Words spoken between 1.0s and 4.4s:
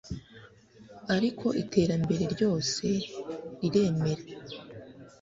ariko iterambere ryose riremera